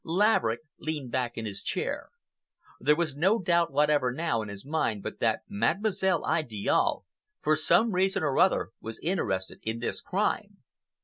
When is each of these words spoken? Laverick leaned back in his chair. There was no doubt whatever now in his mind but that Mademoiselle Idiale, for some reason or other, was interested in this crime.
Laverick 0.03 0.61
leaned 0.79 1.11
back 1.11 1.37
in 1.37 1.45
his 1.45 1.61
chair. 1.61 2.09
There 2.79 2.95
was 2.95 3.15
no 3.15 3.37
doubt 3.37 3.71
whatever 3.71 4.11
now 4.11 4.41
in 4.41 4.49
his 4.49 4.65
mind 4.65 5.03
but 5.03 5.19
that 5.19 5.41
Mademoiselle 5.47 6.25
Idiale, 6.27 7.03
for 7.39 7.55
some 7.55 7.91
reason 7.91 8.23
or 8.23 8.39
other, 8.39 8.69
was 8.79 8.99
interested 9.03 9.59
in 9.61 9.77
this 9.77 10.01
crime. 10.01 10.57